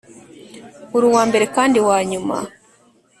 uri 0.95 1.05
uwambere 1.09 1.45
kandi 1.55 1.77
wanyuma. 1.87 2.35